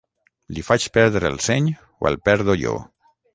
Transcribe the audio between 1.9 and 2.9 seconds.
o el perdo jo.